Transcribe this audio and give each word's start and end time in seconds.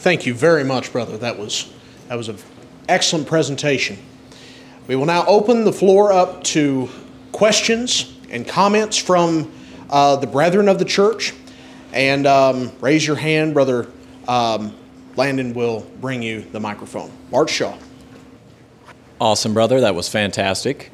Thank 0.00 0.24
you 0.24 0.32
very 0.32 0.64
much, 0.64 0.92
brother. 0.92 1.18
That 1.18 1.38
was 1.38 1.70
that 2.08 2.14
was 2.14 2.30
an 2.30 2.38
excellent 2.88 3.26
presentation. 3.26 3.98
We 4.86 4.96
will 4.96 5.04
now 5.04 5.26
open 5.26 5.66
the 5.66 5.74
floor 5.74 6.10
up 6.10 6.42
to 6.44 6.88
questions 7.32 8.10
and 8.30 8.48
comments 8.48 8.96
from 8.96 9.52
uh, 9.90 10.16
the 10.16 10.26
brethren 10.26 10.70
of 10.70 10.78
the 10.78 10.86
church. 10.86 11.34
And 11.92 12.26
um, 12.26 12.72
raise 12.80 13.06
your 13.06 13.16
hand, 13.16 13.52
brother. 13.52 13.88
Um, 14.26 14.74
Landon 15.16 15.52
will 15.52 15.80
bring 16.00 16.22
you 16.22 16.46
the 16.50 16.60
microphone. 16.60 17.12
Bart 17.30 17.50
Shaw. 17.50 17.76
Awesome, 19.20 19.52
brother. 19.52 19.82
That 19.82 19.94
was 19.94 20.08
fantastic. 20.08 20.92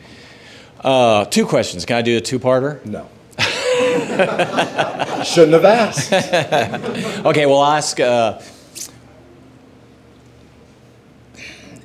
Uh, 0.80 1.26
two 1.26 1.46
questions. 1.46 1.84
Can 1.84 1.96
I 1.96 2.02
do 2.02 2.16
a 2.16 2.20
two-parter? 2.20 2.84
No. 2.84 3.08
Shouldn't 5.24 5.52
have 5.52 5.64
asked. 5.64 6.12
Okay, 7.24 7.46
well, 7.46 7.60
I'll 7.60 7.76
ask. 7.76 8.00
Uh, 8.00 8.40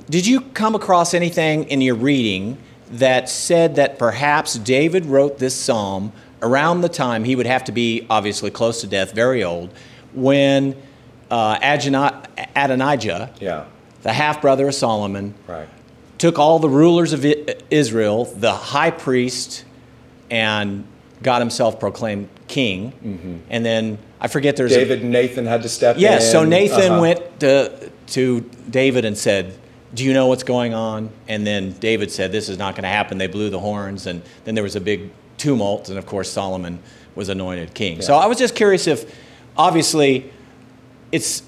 did 0.08 0.26
you 0.26 0.40
come 0.40 0.74
across 0.74 1.14
anything 1.14 1.64
in 1.64 1.80
your 1.80 1.94
reading 1.94 2.58
that 2.90 3.28
said 3.28 3.76
that 3.76 3.98
perhaps 3.98 4.54
David 4.54 5.06
wrote 5.06 5.38
this 5.38 5.54
psalm 5.54 6.12
around 6.42 6.80
the 6.80 6.88
time 6.88 7.24
he 7.24 7.36
would 7.36 7.46
have 7.46 7.64
to 7.64 7.72
be 7.72 8.06
obviously 8.10 8.50
close 8.50 8.80
to 8.82 8.86
death, 8.86 9.12
very 9.14 9.42
old, 9.44 9.70
when 10.12 10.76
uh, 11.30 11.58
Adonijah, 11.62 12.22
Adonijah 12.54 13.30
Yeah, 13.40 13.64
the 14.02 14.12
half 14.12 14.42
brother 14.42 14.68
of 14.68 14.74
Solomon, 14.74 15.34
right. 15.46 15.68
took 16.18 16.38
all 16.38 16.58
the 16.58 16.68
rulers 16.68 17.12
of 17.12 17.24
Israel, 17.70 18.24
the 18.26 18.52
high 18.52 18.90
priest, 18.90 19.64
and 20.30 20.84
got 21.22 21.40
himself 21.40 21.78
proclaimed 21.80 22.28
king. 22.48 23.42
And 23.48 23.64
then 23.64 23.96
I 24.20 24.28
forget 24.28 24.56
there's 24.56 24.72
a- 24.72 24.76
David 24.80 25.02
and 25.02 25.10
Nathan 25.12 25.46
had 25.46 25.62
to 25.62 25.68
step 25.68 25.96
in. 25.96 26.02
Yes, 26.02 26.30
so 26.30 26.44
Nathan 26.44 26.92
Uh-huh. 26.92 27.00
went 27.00 27.40
to, 27.40 27.90
to 28.08 28.40
David 28.68 29.04
and 29.06 29.16
said, 29.16 29.54
Do 29.94 30.04
you 30.04 30.12
know 30.12 30.26
what's 30.26 30.42
going 30.42 30.74
on? 30.74 31.10
And 31.28 31.46
then 31.46 31.72
David 31.72 32.10
said, 32.10 32.32
This 32.32 32.48
is 32.48 32.58
not 32.58 32.74
going 32.74 32.84
to 32.84 32.88
happen. 32.88 33.18
They 33.18 33.26
blew 33.26 33.50
the 33.50 33.60
horns, 33.60 34.06
and 34.06 34.22
then 34.44 34.54
there 34.54 34.64
was 34.64 34.76
a 34.76 34.80
big 34.80 35.10
tumult, 35.36 35.88
and 35.88 35.98
of 35.98 36.06
course, 36.06 36.30
Solomon 36.30 36.78
was 37.14 37.28
anointed 37.28 37.74
king. 37.74 38.00
So 38.00 38.14
I 38.16 38.26
was 38.26 38.38
just 38.38 38.54
curious 38.54 38.86
if, 38.86 39.14
obviously, 39.56 40.32
it's 41.10 41.42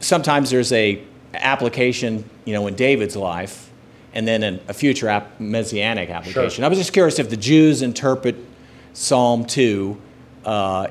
sometimes 0.00 0.50
there's 0.50 0.72
a 0.72 1.02
application, 1.34 2.28
you 2.44 2.54
know, 2.54 2.66
in 2.66 2.74
David's 2.74 3.14
life, 3.14 3.70
and 4.14 4.26
then 4.26 4.42
in 4.42 4.60
a 4.68 4.74
future 4.74 5.08
ap- 5.08 5.38
messianic 5.38 6.10
application. 6.10 6.50
Sure. 6.50 6.64
I 6.64 6.68
was 6.68 6.78
just 6.78 6.92
curious 6.92 7.18
if 7.18 7.30
the 7.30 7.36
Jews 7.36 7.82
interpret 7.82 8.36
Psalm 8.94 9.44
2 9.44 10.00
uh, 10.44 10.88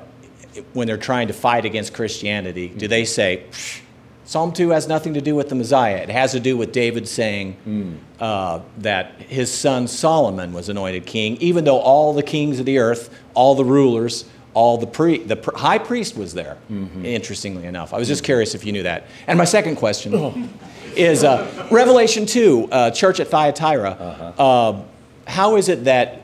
when 0.73 0.87
they're 0.87 0.97
trying 0.97 1.27
to 1.27 1.33
fight 1.33 1.65
against 1.65 1.93
Christianity. 1.93 2.67
Do 2.69 2.87
they 2.87 3.03
say, 3.03 3.43
"Psh, 3.51 3.81
Psalm 4.25 4.51
2 4.51 4.69
has 4.71 4.87
nothing 4.87 5.13
to 5.13 5.21
do 5.21 5.35
with 5.35 5.49
the 5.49 5.55
Messiah? 5.55 5.97
It 5.97 6.09
has 6.09 6.31
to 6.31 6.39
do 6.39 6.57
with 6.57 6.71
David 6.71 7.07
saying 7.07 7.99
uh, 8.19 8.59
that 8.79 9.13
his 9.21 9.51
son 9.51 9.87
Solomon 9.87 10.51
was 10.51 10.67
anointed 10.67 11.05
king, 11.05 11.37
even 11.37 11.63
though 11.63 11.77
all 11.79 12.13
the 12.13 12.23
kings 12.23 12.59
of 12.59 12.65
the 12.65 12.79
earth, 12.79 13.09
all 13.35 13.53
the 13.55 13.63
rulers, 13.65 14.25
all 14.55 14.77
the 14.77 14.87
pre- 14.87 15.19
the 15.23 15.35
pr- 15.35 15.55
high 15.55 15.77
priest 15.77 16.17
was 16.17 16.33
there. 16.33 16.57
Interestingly 17.03 17.65
enough, 17.65 17.93
I 17.93 17.97
was 17.97 18.07
just 18.07 18.23
curious 18.23 18.55
if 18.55 18.65
you 18.65 18.71
knew 18.71 18.83
that. 18.83 19.05
And 19.27 19.37
my 19.37 19.45
second 19.45 19.75
question 19.75 20.49
is 20.95 21.23
uh, 21.23 21.67
Revelation 21.71 22.25
2, 22.25 22.69
uh, 22.71 22.91
church 22.91 23.19
at 23.19 23.27
Thyatira. 23.27 23.91
uh 24.37 24.81
how 25.27 25.55
is 25.55 25.69
it 25.69 25.85
that 25.85 26.21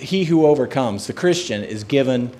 he 0.00 0.24
who 0.24 0.46
overcomes, 0.46 1.06
the 1.06 1.12
Christian, 1.12 1.62
is 1.62 1.84
given 1.84 2.30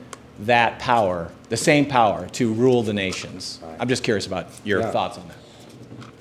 that 0.41 0.79
power, 0.79 1.31
the 1.49 1.57
same 1.57 1.87
power 1.87 2.27
to 2.33 2.53
rule 2.53 2.83
the 2.83 2.93
nations? 2.93 3.61
I'm 3.79 3.89
just 3.89 4.05
curious 4.05 4.27
about 4.27 4.47
your 4.65 4.81
Yeah. 4.81 4.91
thoughts 4.91 5.19
on 5.19 5.29
that. 5.29 5.37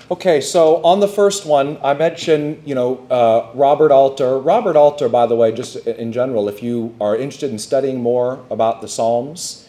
Okay, 0.08 0.40
so 0.40 0.76
on 0.84 1.00
the 1.00 1.08
first 1.08 1.44
one, 1.46 1.78
I 1.82 1.92
mentioned, 1.94 2.62
you 2.64 2.76
know, 2.76 3.00
uh, 3.10 3.46
Robert 3.54 3.90
Alter. 3.90 4.38
Robert 4.38 4.76
Alter, 4.76 5.08
by 5.08 5.26
the 5.26 5.34
way, 5.34 5.50
just 5.50 5.76
in 5.84 6.12
general, 6.12 6.48
if 6.48 6.62
you 6.62 6.94
are 7.00 7.16
interested 7.16 7.50
in 7.50 7.58
studying 7.58 8.00
more 8.00 8.38
about 8.48 8.82
the 8.82 8.88
Psalms, 8.88 9.66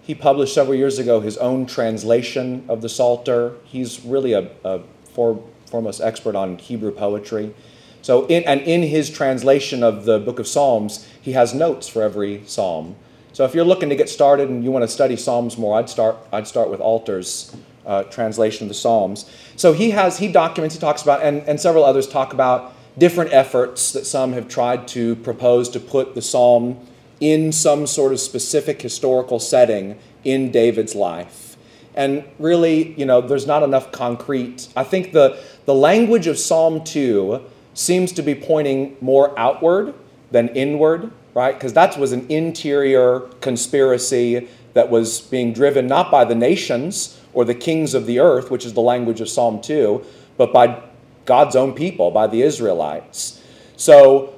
he 0.00 0.14
published 0.14 0.54
several 0.54 0.76
years 0.76 1.00
ago 1.00 1.20
his 1.20 1.36
own 1.38 1.66
translation 1.66 2.64
of 2.68 2.82
the 2.82 2.88
Psalter. 2.88 3.54
He's 3.64 4.04
really 4.04 4.32
a, 4.32 4.48
a 4.64 4.80
for, 5.12 5.42
foremost 5.66 6.00
expert 6.00 6.36
on 6.36 6.58
Hebrew 6.58 6.92
poetry. 6.92 7.52
So, 8.00 8.26
in, 8.26 8.44
and 8.44 8.60
in 8.62 8.82
his 8.82 9.10
translation 9.10 9.82
of 9.82 10.04
the 10.04 10.20
book 10.20 10.38
of 10.38 10.46
Psalms, 10.46 11.06
he 11.20 11.32
has 11.32 11.52
notes 11.52 11.88
for 11.88 12.02
every 12.02 12.42
psalm. 12.46 12.94
So, 13.32 13.44
if 13.44 13.54
you're 13.54 13.64
looking 13.64 13.88
to 13.88 13.96
get 13.96 14.08
started 14.08 14.48
and 14.48 14.64
you 14.64 14.70
want 14.70 14.82
to 14.82 14.88
study 14.88 15.16
Psalms 15.16 15.56
more, 15.56 15.78
I'd 15.78 15.88
start. 15.88 16.16
I'd 16.32 16.46
start 16.46 16.70
with 16.70 16.80
Alter's 16.80 17.54
uh, 17.86 18.04
translation 18.04 18.64
of 18.64 18.68
the 18.68 18.74
Psalms. 18.74 19.30
So 19.56 19.72
he 19.72 19.90
has 19.90 20.18
he 20.18 20.30
documents. 20.30 20.74
He 20.74 20.80
talks 20.80 21.02
about, 21.02 21.22
and, 21.22 21.42
and 21.42 21.60
several 21.60 21.84
others 21.84 22.06
talk 22.08 22.32
about 22.32 22.72
different 22.98 23.32
efforts 23.32 23.92
that 23.92 24.06
some 24.06 24.32
have 24.32 24.48
tried 24.48 24.86
to 24.88 25.16
propose 25.16 25.68
to 25.70 25.80
put 25.80 26.14
the 26.14 26.22
psalm 26.22 26.86
in 27.20 27.52
some 27.52 27.86
sort 27.86 28.12
of 28.12 28.20
specific 28.20 28.80
historical 28.80 29.38
setting 29.38 29.98
in 30.24 30.50
David's 30.50 30.94
life. 30.94 31.56
And 31.94 32.24
really, 32.38 32.94
you 32.94 33.04
know, 33.04 33.20
there's 33.20 33.46
not 33.46 33.62
enough 33.62 33.92
concrete. 33.92 34.68
I 34.76 34.84
think 34.84 35.12
the, 35.12 35.42
the 35.64 35.74
language 35.74 36.26
of 36.26 36.38
Psalm 36.38 36.84
2 36.84 37.42
seems 37.74 38.12
to 38.12 38.22
be 38.22 38.34
pointing 38.34 38.96
more 39.00 39.38
outward 39.38 39.94
than 40.30 40.48
inward, 40.50 41.12
right? 41.34 41.54
Because 41.54 41.72
that 41.74 41.96
was 41.98 42.12
an 42.12 42.26
interior 42.28 43.20
conspiracy 43.40 44.48
that 44.74 44.90
was 44.90 45.20
being 45.20 45.52
driven 45.52 45.86
not 45.86 46.10
by 46.10 46.24
the 46.24 46.34
nations 46.34 47.20
or 47.32 47.44
the 47.44 47.54
kings 47.54 47.94
of 47.94 48.06
the 48.06 48.18
earth, 48.18 48.50
which 48.50 48.64
is 48.64 48.74
the 48.74 48.80
language 48.80 49.20
of 49.20 49.28
Psalm 49.28 49.60
2, 49.60 50.04
but 50.36 50.52
by 50.52 50.82
God's 51.24 51.54
own 51.56 51.74
people, 51.74 52.10
by 52.10 52.26
the 52.26 52.42
Israelites. 52.42 53.42
So, 53.76 54.34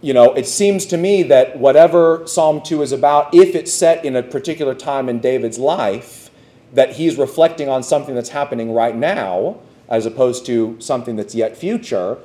you 0.00 0.12
know, 0.12 0.32
it 0.34 0.46
seems 0.46 0.86
to 0.86 0.96
me 0.96 1.22
that 1.24 1.58
whatever 1.58 2.26
Psalm 2.26 2.60
2 2.62 2.82
is 2.82 2.92
about, 2.92 3.34
if 3.34 3.54
it's 3.54 3.72
set 3.72 4.04
in 4.04 4.16
a 4.16 4.22
particular 4.22 4.74
time 4.74 5.08
in 5.08 5.20
David's 5.20 5.58
life, 5.58 6.30
that 6.72 6.96
he's 6.96 7.16
reflecting 7.16 7.68
on 7.68 7.82
something 7.82 8.14
that's 8.14 8.30
happening 8.30 8.72
right 8.72 8.96
now 8.96 9.60
as 9.88 10.06
opposed 10.06 10.44
to 10.46 10.76
something 10.80 11.16
that's 11.16 11.34
yet 11.34 11.56
future, 11.56 12.18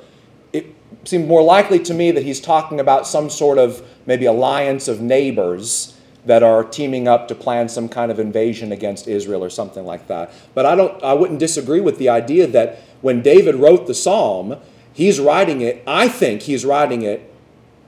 seems 1.04 1.26
more 1.26 1.42
likely 1.42 1.78
to 1.78 1.94
me 1.94 2.10
that 2.10 2.24
he's 2.24 2.40
talking 2.40 2.80
about 2.80 3.06
some 3.06 3.30
sort 3.30 3.58
of 3.58 3.82
maybe 4.06 4.26
alliance 4.26 4.88
of 4.88 5.00
neighbors 5.00 5.96
that 6.26 6.42
are 6.42 6.62
teaming 6.62 7.08
up 7.08 7.28
to 7.28 7.34
plan 7.34 7.68
some 7.68 7.88
kind 7.88 8.10
of 8.10 8.18
invasion 8.18 8.72
against 8.72 9.08
Israel 9.08 9.42
or 9.42 9.50
something 9.50 9.86
like 9.86 10.06
that. 10.08 10.32
But 10.54 10.66
I 10.66 10.74
don't 10.74 11.02
I 11.02 11.14
wouldn't 11.14 11.38
disagree 11.38 11.80
with 11.80 11.98
the 11.98 12.08
idea 12.08 12.46
that 12.48 12.80
when 13.00 13.22
David 13.22 13.54
wrote 13.54 13.86
the 13.86 13.94
psalm, 13.94 14.56
he's 14.92 15.18
writing 15.18 15.60
it, 15.62 15.82
I 15.86 16.08
think 16.08 16.42
he's 16.42 16.64
writing 16.64 17.02
it 17.02 17.32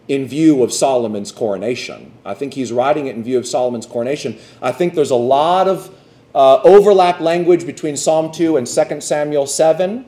in 0.09 0.27
view 0.27 0.63
of 0.63 0.73
Solomon's 0.73 1.31
coronation. 1.31 2.13
I 2.25 2.35
think 2.35 2.55
he's 2.55 2.73
writing 2.73 3.07
it 3.07 3.15
in 3.15 3.23
view 3.23 3.39
of 3.39 3.47
Solomon's 3.47 3.87
coronation. 3.87 4.39
I 4.61 4.73
think 4.73 4.95
there's 4.95 5.11
a 5.11 5.17
lot 5.17 5.69
of 5.69 5.95
uh, 6.35 6.61
overlap 6.63 7.21
language 7.21 7.67
between 7.67 7.97
Psalm 7.97 8.33
2 8.33 8.57
and 8.57 8.67
2 8.67 9.01
Samuel 9.01 9.47
7. 9.47 10.05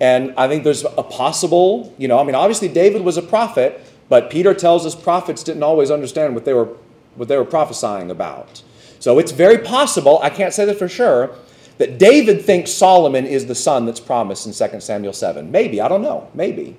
And 0.00 0.34
I 0.36 0.48
think 0.48 0.64
there's 0.64 0.84
a 0.84 1.02
possible, 1.02 1.94
you 1.98 2.08
know, 2.08 2.18
I 2.18 2.24
mean, 2.24 2.34
obviously 2.34 2.68
David 2.68 3.02
was 3.02 3.16
a 3.16 3.22
prophet, 3.22 3.80
but 4.08 4.30
Peter 4.30 4.54
tells 4.54 4.86
us 4.86 4.94
prophets 4.94 5.42
didn't 5.42 5.62
always 5.62 5.90
understand 5.90 6.34
what 6.34 6.44
they 6.44 6.52
were, 6.52 6.68
what 7.16 7.28
they 7.28 7.36
were 7.36 7.44
prophesying 7.44 8.10
about. 8.10 8.62
So 9.00 9.18
it's 9.18 9.32
very 9.32 9.58
possible, 9.58 10.18
I 10.22 10.30
can't 10.30 10.52
say 10.52 10.64
that 10.64 10.78
for 10.78 10.88
sure, 10.88 11.30
that 11.78 11.98
David 11.98 12.42
thinks 12.42 12.70
Solomon 12.72 13.24
is 13.24 13.46
the 13.46 13.54
son 13.54 13.86
that's 13.86 14.00
promised 14.00 14.46
in 14.46 14.70
2 14.70 14.80
Samuel 14.80 15.12
7. 15.12 15.50
Maybe, 15.50 15.80
I 15.80 15.88
don't 15.88 16.02
know, 16.02 16.28
maybe. 16.34 16.76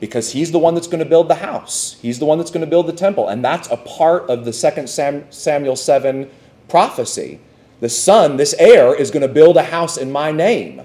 Because 0.00 0.32
he's 0.32 0.50
the 0.50 0.58
one 0.58 0.74
that's 0.74 0.88
going 0.88 1.02
to 1.02 1.08
build 1.08 1.28
the 1.28 1.36
house. 1.36 1.96
He's 2.02 2.18
the 2.18 2.24
one 2.24 2.38
that's 2.38 2.50
going 2.50 2.64
to 2.64 2.70
build 2.70 2.88
the 2.88 2.92
temple. 2.92 3.28
And 3.28 3.44
that's 3.44 3.70
a 3.70 3.76
part 3.76 4.28
of 4.28 4.44
the 4.44 4.52
2 4.52 4.86
Sam, 4.88 5.30
Samuel 5.30 5.76
7 5.76 6.28
prophecy. 6.68 7.38
The 7.78 7.88
son, 7.88 8.36
this 8.36 8.54
heir, 8.58 8.94
is 8.94 9.12
going 9.12 9.22
to 9.22 9.32
build 9.32 9.56
a 9.56 9.62
house 9.62 9.96
in 9.96 10.10
my 10.10 10.32
name. 10.32 10.82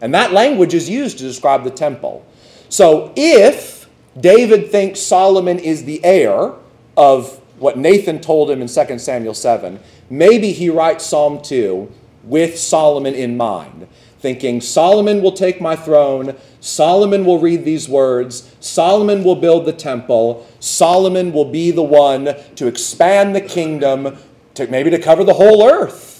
And 0.00 0.14
that 0.14 0.32
language 0.32 0.74
is 0.74 0.88
used 0.88 1.18
to 1.18 1.24
describe 1.24 1.64
the 1.64 1.70
temple. 1.70 2.26
So 2.68 3.12
if 3.16 3.88
David 4.18 4.70
thinks 4.70 5.00
Solomon 5.00 5.58
is 5.58 5.84
the 5.84 6.04
heir 6.04 6.52
of 6.96 7.40
what 7.58 7.78
Nathan 7.78 8.20
told 8.20 8.50
him 8.50 8.60
in 8.60 8.68
2 8.68 8.98
Samuel 8.98 9.34
7, 9.34 9.80
maybe 10.10 10.52
he 10.52 10.70
writes 10.70 11.04
Psalm 11.06 11.40
2 11.40 11.90
with 12.24 12.58
Solomon 12.58 13.14
in 13.14 13.36
mind, 13.36 13.86
thinking 14.18 14.60
Solomon 14.60 15.22
will 15.22 15.32
take 15.32 15.60
my 15.60 15.76
throne, 15.76 16.36
Solomon 16.60 17.24
will 17.24 17.38
read 17.38 17.64
these 17.64 17.88
words, 17.88 18.54
Solomon 18.60 19.22
will 19.22 19.36
build 19.36 19.66
the 19.66 19.72
temple, 19.72 20.46
Solomon 20.60 21.32
will 21.32 21.44
be 21.44 21.70
the 21.70 21.82
one 21.82 22.34
to 22.56 22.66
expand 22.66 23.36
the 23.36 23.40
kingdom, 23.40 24.16
to 24.54 24.66
maybe 24.68 24.90
to 24.90 24.98
cover 24.98 25.24
the 25.24 25.34
whole 25.34 25.68
earth. 25.68 26.13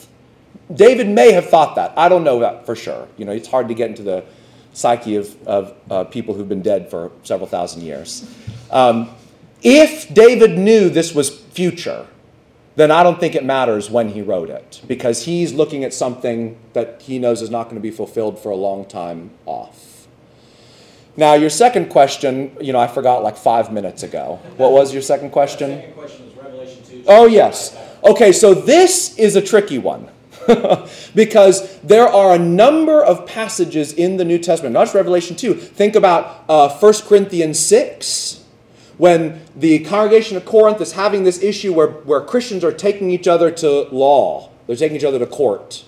David 0.75 1.09
may 1.09 1.33
have 1.33 1.49
thought 1.49 1.77
that. 1.77 1.93
I 1.97 2.09
don't 2.09 2.25
know 2.25 2.41
that 2.41 2.67
for 2.67 2.75
sure. 2.75 3.09
You 3.17 3.25
know, 3.25 3.33
it's 3.33 3.49
hard 3.49 3.69
to 3.69 3.75
get 3.75 3.91
into 3.91 4.03
the 4.03 4.25
psyche 4.73 5.17
of, 5.17 5.47
of 5.47 5.75
uh, 5.91 6.05
people 6.05 6.35
who've 6.35 6.49
been 6.49 6.63
dead 6.63 6.91
for 6.91 7.13
several 7.23 7.47
thousand 7.49 7.83
years. 7.83 8.29
Um, 8.71 9.11
if 9.63 10.13
David 10.13 10.59
knew 10.59 10.91
this 10.91 11.15
was 11.15 11.31
future, 11.31 12.07
then 12.77 12.91
I 12.91 13.03
don't 13.03 13.21
think 13.21 13.35
it 13.35 13.45
matters 13.45 13.89
when 13.89 14.09
he 14.09 14.21
wrote 14.21 14.51
it 14.51 14.83
because 14.87 15.25
he's 15.25 15.53
looking 15.53 15.85
at 15.85 15.95
something 15.95 16.59
that 16.73 17.03
he 17.03 17.19
knows 17.19 17.41
is 17.41 17.51
not 17.51 17.65
going 17.65 17.77
to 17.77 17.81
be 17.81 17.91
fulfilled 17.91 18.39
for 18.39 18.51
a 18.51 18.57
long 18.57 18.85
time 18.85 19.31
off. 19.47 20.07
Now, 21.17 21.35
your 21.35 21.51
second 21.51 21.91
question, 21.91 22.57
you 22.61 22.73
know, 22.73 22.81
I 22.81 22.89
forgot 22.89 23.23
like 23.23 23.37
five 23.37 23.73
minutes 23.73 24.03
ago. 24.03 24.41
What 24.57 24.73
was 24.73 24.93
your 24.93 25.03
second 25.03 25.31
question? 25.31 25.71
Second 25.71 25.95
question 25.95 26.27
is 26.27 26.37
Revelation 26.37 26.83
2. 26.85 27.05
Oh, 27.07 27.27
yes. 27.27 27.79
Okay, 28.03 28.33
so 28.33 28.53
this 28.53 29.17
is 29.17 29.37
a 29.37 29.41
tricky 29.41 29.79
one. 29.79 30.11
because 31.15 31.79
there 31.81 32.09
are 32.09 32.35
a 32.35 32.39
number 32.39 33.03
of 33.03 33.27
passages 33.27 33.93
in 33.93 34.17
the 34.17 34.25
New 34.25 34.39
Testament, 34.39 34.73
not 34.73 34.85
just 34.85 34.95
Revelation 34.95 35.37
2. 35.37 35.55
Think 35.55 35.95
about 35.97 36.45
uh, 36.49 36.69
1 36.69 36.95
Corinthians 37.07 37.59
6, 37.59 38.45
when 38.97 39.41
the 39.57 39.81
congregation 39.81 40.37
of 40.37 40.45
Corinth 40.45 40.81
is 40.81 40.93
having 40.93 41.25
this 41.25 41.43
issue 41.43 41.73
where, 41.73 41.89
where 41.89 42.21
Christians 42.21 42.63
are 42.63 42.73
taking 42.73 43.11
each 43.11 43.27
other 43.27 43.51
to 43.51 43.89
law, 43.91 44.51
they're 44.67 44.77
taking 44.77 44.97
each 44.97 45.05
other 45.05 45.19
to 45.19 45.27
court. 45.27 45.85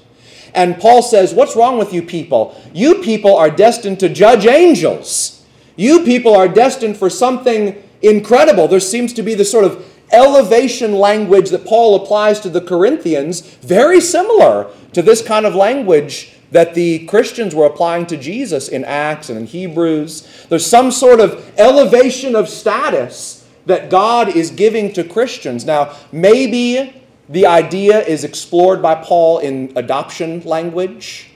And 0.55 0.79
Paul 0.79 1.02
says, 1.02 1.35
What's 1.35 1.55
wrong 1.55 1.79
with 1.79 1.93
you 1.93 2.02
people? 2.02 2.61
You 2.73 2.97
people 3.02 3.37
are 3.37 3.50
destined 3.50 4.00
to 4.00 4.09
judge 4.09 4.47
angels. 4.47 5.44
You 5.76 6.05
people 6.05 6.35
are 6.35 6.49
destined 6.49 6.97
for 6.97 7.11
something 7.11 7.82
incredible. 8.02 8.67
There 8.67 8.81
seems 8.81 9.12
to 9.14 9.23
be 9.23 9.35
this 9.35 9.50
sort 9.50 9.64
of 9.64 9.87
elevation 10.12 10.94
language 10.94 11.50
that 11.50 11.64
Paul 11.64 12.03
applies 12.03 12.41
to 12.41 12.49
the 12.49 12.61
Corinthians, 12.61 13.41
very 13.41 14.00
similar 14.00 14.70
to 14.93 15.03
this 15.03 15.23
kind 15.23 15.47
of 15.47 15.55
language 15.55 16.32
that 16.50 16.75
the 16.75 17.06
Christians 17.06 17.55
were 17.55 17.67
applying 17.67 18.06
to 18.06 18.17
Jesus 18.17 18.69
in 18.69 18.85
Acts 18.85 19.29
and 19.29 19.38
in 19.38 19.47
Hebrews. 19.47 20.47
There's 20.49 20.67
some 20.67 20.91
sort 20.91 21.20
of 21.20 21.53
elevation 21.58 22.37
of 22.37 22.49
status 22.49 23.47
that 23.67 23.91
God 23.91 24.29
is 24.29 24.50
giving 24.50 24.93
to 24.93 25.03
Christians. 25.03 25.64
Now, 25.64 25.97
maybe 26.12 27.02
the 27.29 27.47
idea 27.47 28.00
is 28.00 28.23
explored 28.23 28.81
by 28.81 28.94
Paul 28.94 29.41
in 29.41 29.73
adoption 29.75 30.41
language. 30.44 31.31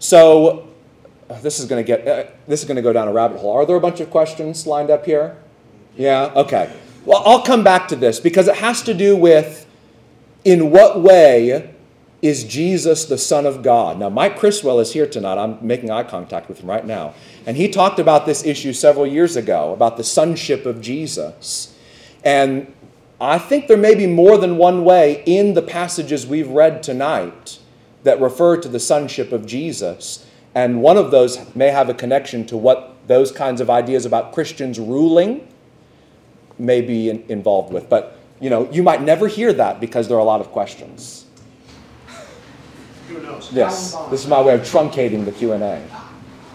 So, 0.00 0.66
this 1.42 1.60
is 1.60 1.66
going 1.66 1.84
to 1.84 1.86
get 1.86 2.08
uh, 2.08 2.28
this 2.48 2.60
is 2.60 2.66
going 2.66 2.76
to 2.76 2.82
go 2.82 2.92
down 2.92 3.06
a 3.06 3.12
rabbit 3.12 3.38
hole. 3.38 3.52
Are 3.52 3.64
there 3.64 3.76
a 3.76 3.80
bunch 3.80 4.00
of 4.00 4.10
questions 4.10 4.66
lined 4.66 4.90
up 4.90 5.06
here? 5.06 5.36
Yeah, 5.96 6.32
okay. 6.34 6.72
Well, 7.04 7.22
I'll 7.24 7.42
come 7.42 7.64
back 7.64 7.88
to 7.88 7.96
this 7.96 8.20
because 8.20 8.46
it 8.46 8.56
has 8.56 8.82
to 8.82 8.94
do 8.94 9.16
with 9.16 9.66
in 10.44 10.70
what 10.70 11.00
way 11.00 11.74
is 12.22 12.44
Jesus 12.44 13.06
the 13.06 13.16
Son 13.16 13.46
of 13.46 13.62
God? 13.62 13.98
Now, 13.98 14.10
Mike 14.10 14.38
Criswell 14.38 14.78
is 14.80 14.92
here 14.92 15.06
tonight. 15.06 15.38
I'm 15.38 15.58
making 15.66 15.90
eye 15.90 16.02
contact 16.02 16.48
with 16.48 16.60
him 16.60 16.68
right 16.68 16.84
now. 16.84 17.14
And 17.46 17.56
he 17.56 17.68
talked 17.68 17.98
about 17.98 18.26
this 18.26 18.44
issue 18.44 18.74
several 18.74 19.06
years 19.06 19.36
ago 19.36 19.72
about 19.72 19.96
the 19.96 20.04
sonship 20.04 20.66
of 20.66 20.82
Jesus. 20.82 21.74
And 22.22 22.72
I 23.18 23.38
think 23.38 23.66
there 23.66 23.78
may 23.78 23.94
be 23.94 24.06
more 24.06 24.36
than 24.36 24.58
one 24.58 24.84
way 24.84 25.22
in 25.24 25.54
the 25.54 25.62
passages 25.62 26.26
we've 26.26 26.48
read 26.48 26.82
tonight 26.82 27.58
that 28.02 28.20
refer 28.20 28.58
to 28.58 28.68
the 28.68 28.80
sonship 28.80 29.32
of 29.32 29.46
Jesus. 29.46 30.26
And 30.54 30.82
one 30.82 30.98
of 30.98 31.10
those 31.10 31.54
may 31.54 31.68
have 31.68 31.88
a 31.88 31.94
connection 31.94 32.46
to 32.46 32.56
what 32.56 32.96
those 33.06 33.32
kinds 33.32 33.62
of 33.62 33.70
ideas 33.70 34.04
about 34.04 34.32
Christians 34.32 34.78
ruling 34.78 35.46
may 36.60 36.80
be 36.80 37.10
in, 37.10 37.24
involved 37.28 37.72
with. 37.72 37.88
But 37.88 38.18
you 38.40 38.50
know, 38.50 38.70
you 38.70 38.82
might 38.82 39.02
never 39.02 39.28
hear 39.28 39.52
that 39.52 39.80
because 39.80 40.08
there 40.08 40.16
are 40.16 40.20
a 40.20 40.24
lot 40.24 40.40
of 40.40 40.48
questions. 40.48 41.26
Who 43.08 43.20
knows? 43.20 43.52
Yes, 43.52 43.94
this 44.10 44.22
is 44.22 44.26
my 44.28 44.40
way 44.40 44.54
of 44.54 44.60
truncating 44.60 45.24
the 45.24 45.32
Q 45.32 45.52
and 45.52 45.62
A. 45.62 45.82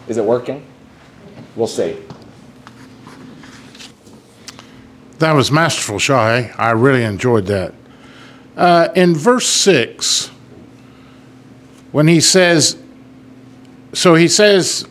Is 0.08 0.18
it 0.18 0.24
working? 0.24 0.66
We'll 1.56 1.68
see. 1.68 1.98
That 5.20 5.32
was 5.32 5.52
masterful, 5.52 5.98
Shahe. 5.98 6.54
I 6.58 6.72
really 6.72 7.04
enjoyed 7.04 7.46
that. 7.46 7.74
Uh, 8.58 8.90
in 8.96 9.16
verse 9.16 9.48
6, 9.48 10.30
when 11.92 12.08
he 12.08 12.20
says, 12.20 12.78
so 13.94 14.16
he 14.16 14.28
says, 14.28 14.86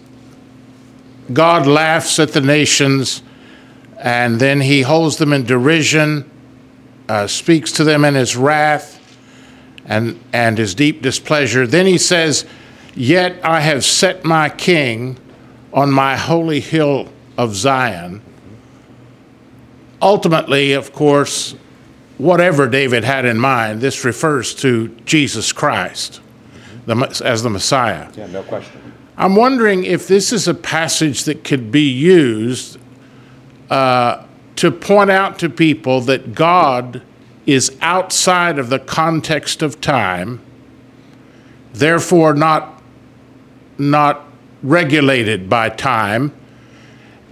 God 1.32 1.67
laughs 1.67 2.19
at 2.19 2.32
the 2.32 2.40
nations, 2.40 3.22
and 4.04 4.38
then 4.38 4.60
he 4.60 4.82
holds 4.82 5.16
them 5.16 5.32
in 5.32 5.42
derision, 5.44 6.30
uh, 7.08 7.26
speaks 7.26 7.72
to 7.72 7.82
them 7.82 8.04
in 8.04 8.14
his 8.14 8.36
wrath 8.36 9.00
and, 9.86 10.20
and 10.32 10.56
his 10.56 10.76
deep 10.76 11.02
displeasure. 11.02 11.66
Then 11.66 11.86
he 11.86 11.98
says, 11.98 12.46
Yet 12.94 13.44
I 13.44 13.58
have 13.58 13.84
set 13.84 14.24
my 14.24 14.48
king 14.48 15.18
on 15.72 15.90
my 15.90 16.16
holy 16.16 16.60
hill 16.60 17.08
of 17.36 17.56
Zion 17.56 18.22
ultimately, 20.04 20.74
of 20.74 20.92
course, 20.92 21.56
whatever 22.18 22.68
David 22.68 23.02
had 23.02 23.24
in 23.24 23.38
mind, 23.38 23.80
this 23.80 24.04
refers 24.04 24.54
to 24.56 24.88
Jesus 25.06 25.52
Christ 25.52 26.20
the, 26.86 26.94
as 27.24 27.42
the 27.42 27.50
Messiah. 27.50 28.08
Yeah, 28.16 28.26
no 28.28 28.42
question. 28.44 28.80
I'm 29.16 29.34
wondering 29.34 29.84
if 29.84 30.06
this 30.06 30.32
is 30.32 30.46
a 30.46 30.54
passage 30.54 31.24
that 31.24 31.42
could 31.42 31.72
be 31.72 31.88
used 31.90 32.78
to 33.69 34.70
point 34.70 35.11
out 35.11 35.38
to 35.40 35.49
people 35.49 36.00
that 36.02 36.34
God 36.34 37.02
is 37.46 37.76
outside 37.81 38.58
of 38.58 38.70
the 38.70 38.78
context 38.78 39.62
of 39.62 39.81
time, 39.81 40.40
therefore 41.72 42.34
not, 42.34 42.82
not 43.78 44.26
regulated 44.62 45.50
by 45.50 45.69
time 45.69 46.32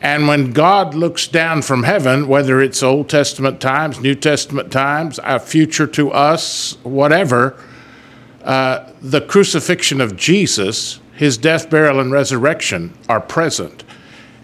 and 0.02 0.26
when 0.26 0.50
God 0.50 0.94
looks 0.94 1.28
down 1.28 1.62
from 1.62 1.84
heaven, 1.84 2.26
whether 2.26 2.60
it's 2.60 2.82
Old 2.82 3.08
Testament 3.08 3.60
times, 3.60 4.00
New 4.00 4.16
Testament 4.16 4.72
times, 4.72 5.20
a 5.22 5.38
future 5.38 5.86
to 5.86 6.10
us, 6.10 6.76
whatever, 6.82 7.56
uh, 8.42 8.90
the 9.00 9.20
crucifixion 9.20 10.00
of 10.00 10.16
Jesus, 10.16 10.98
his 11.14 11.38
death, 11.38 11.70
burial, 11.70 12.00
and 12.00 12.10
resurrection 12.10 12.92
are 13.08 13.20
present. 13.20 13.84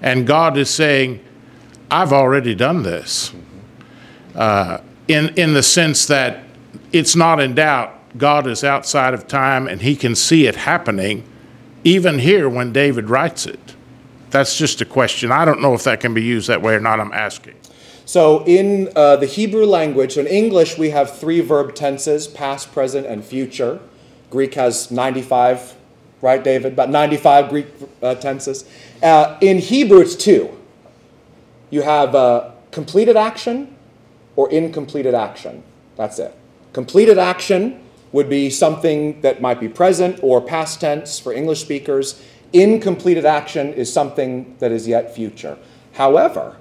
And 0.00 0.28
God 0.28 0.56
is 0.56 0.70
saying, 0.70 1.24
I've 1.90 2.12
already 2.12 2.54
done 2.54 2.82
this. 2.82 3.32
Uh, 4.34 4.78
in, 5.08 5.34
in 5.36 5.54
the 5.54 5.62
sense 5.62 6.06
that 6.06 6.44
it's 6.92 7.16
not 7.16 7.40
in 7.40 7.54
doubt. 7.54 7.94
God 8.16 8.46
is 8.46 8.64
outside 8.64 9.14
of 9.14 9.26
time 9.26 9.66
and 9.66 9.80
he 9.80 9.96
can 9.96 10.14
see 10.14 10.46
it 10.46 10.54
happening, 10.54 11.24
even 11.84 12.18
here 12.18 12.48
when 12.48 12.72
David 12.72 13.10
writes 13.10 13.46
it. 13.46 13.74
That's 14.30 14.56
just 14.56 14.80
a 14.80 14.84
question. 14.84 15.32
I 15.32 15.44
don't 15.44 15.60
know 15.60 15.74
if 15.74 15.84
that 15.84 16.00
can 16.00 16.12
be 16.12 16.22
used 16.22 16.48
that 16.48 16.60
way 16.60 16.74
or 16.74 16.80
not. 16.80 17.00
I'm 17.00 17.12
asking. 17.12 17.54
So, 18.04 18.42
in 18.46 18.90
uh, 18.96 19.16
the 19.16 19.26
Hebrew 19.26 19.66
language, 19.66 20.14
so 20.14 20.20
in 20.20 20.26
English, 20.26 20.78
we 20.78 20.90
have 20.90 21.18
three 21.18 21.40
verb 21.40 21.74
tenses 21.74 22.26
past, 22.26 22.72
present, 22.72 23.06
and 23.06 23.22
future. 23.22 23.80
Greek 24.30 24.54
has 24.54 24.90
95, 24.90 25.74
right, 26.22 26.42
David? 26.42 26.72
About 26.72 26.88
95 26.88 27.48
Greek 27.50 27.66
uh, 28.02 28.14
tenses. 28.14 28.64
Uh, 29.02 29.36
in 29.42 29.58
Hebrew, 29.58 30.00
it's 30.00 30.14
two. 30.14 30.57
You 31.70 31.82
have 31.82 32.14
uh, 32.14 32.50
completed 32.70 33.16
action 33.16 33.76
or 34.36 34.50
incompleted 34.50 35.14
action. 35.14 35.62
That's 35.96 36.18
it. 36.18 36.34
Completed 36.72 37.18
action 37.18 37.82
would 38.12 38.28
be 38.28 38.48
something 38.48 39.20
that 39.20 39.40
might 39.40 39.60
be 39.60 39.68
present 39.68 40.20
or 40.22 40.40
past 40.40 40.80
tense 40.80 41.18
for 41.18 41.32
English 41.32 41.60
speakers 41.60 42.22
Incompleted 42.52 43.26
action 43.26 43.74
is 43.74 43.92
something 43.92 44.56
that 44.58 44.72
is 44.72 44.88
yet 44.88 45.14
future. 45.14 45.58
However, 45.92 46.56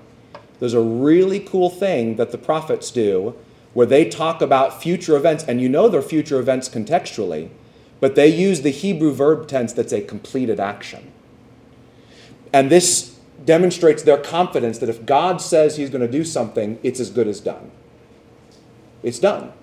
there's 0.60 0.74
a 0.74 0.82
really 0.82 1.40
cool 1.40 1.70
thing 1.70 2.18
that 2.18 2.32
the 2.32 2.38
prophets 2.38 2.92
do 2.92 3.36
where 3.74 3.86
they 3.86 4.10
talk 4.10 4.42
about 4.42 4.82
future 4.82 5.16
events, 5.16 5.44
and 5.44 5.62
you 5.62 5.70
know 5.70 5.88
they're 5.88 6.02
future 6.02 6.40
events 6.40 6.68
contextually, 6.68 7.50
but 8.00 8.16
they 8.16 8.28
use 8.28 8.62
the 8.62 8.72
Hebrew 8.72 9.14
verb 9.14 9.48
tense 9.48 9.72
that's 9.72 9.94
a 9.94 10.02
completed 10.02 10.60
action. 10.60 11.12
And 12.52 12.70
this 12.70 13.17
demonstrates 13.48 14.04
their 14.04 14.18
confidence 14.18 14.78
that 14.78 14.90
if 14.90 15.06
God 15.06 15.42
says 15.42 15.78
he's 15.78 15.90
going 15.90 16.06
to 16.06 16.12
do 16.12 16.24
something, 16.24 16.78
it's 16.84 17.00
as 17.00 17.10
good 17.10 17.28
as 17.28 17.40
done. 17.40 17.72
It's 19.02 19.18
done. 19.18 19.54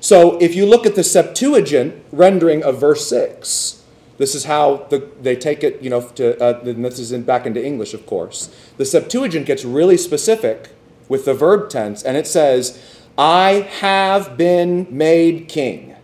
So 0.00 0.36
if 0.38 0.54
you 0.54 0.66
look 0.66 0.84
at 0.84 0.96
the 0.96 1.04
Septuagint 1.04 2.04
rendering 2.12 2.62
of 2.62 2.78
verse 2.78 3.08
6, 3.08 3.82
this 4.18 4.34
is 4.34 4.44
how 4.44 4.86
the, 4.90 5.08
they 5.22 5.36
take 5.36 5.64
it, 5.64 5.80
you 5.80 5.88
know, 5.88 6.02
to, 6.10 6.38
uh, 6.42 6.62
this 6.62 6.98
is 6.98 7.12
in, 7.12 7.22
back 7.22 7.46
into 7.46 7.64
English, 7.64 7.94
of 7.94 8.04
course. 8.04 8.54
The 8.76 8.84
Septuagint 8.84 9.46
gets 9.46 9.64
really 9.64 9.96
specific 9.96 10.70
with 11.08 11.24
the 11.24 11.34
verb 11.34 11.70
tense, 11.70 12.02
and 12.02 12.16
it 12.16 12.26
says, 12.26 13.00
I 13.16 13.68
have 13.80 14.36
been 14.36 14.86
made 14.90 15.48
king. 15.48 15.94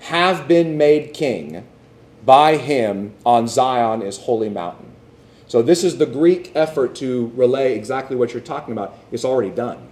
Have 0.00 0.48
been 0.48 0.76
made 0.76 1.14
king 1.14 1.66
by 2.24 2.56
him 2.56 3.14
on 3.24 3.48
Zion 3.48 4.02
is 4.02 4.18
holy 4.18 4.48
mountain. 4.48 4.87
So 5.48 5.62
this 5.62 5.82
is 5.82 5.98
the 5.98 6.06
Greek 6.06 6.52
effort 6.54 6.94
to 6.96 7.32
relay 7.34 7.74
exactly 7.74 8.16
what 8.16 8.32
you're 8.32 8.42
talking 8.42 8.72
about. 8.72 8.96
It's 9.10 9.24
already 9.24 9.50
done. 9.50 9.88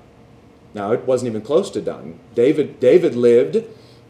Now, 0.74 0.92
it 0.92 1.06
wasn't 1.06 1.30
even 1.30 1.40
close 1.42 1.70
to 1.70 1.80
done. 1.80 2.18
David, 2.34 2.78
David 2.78 3.16
lived 3.16 3.64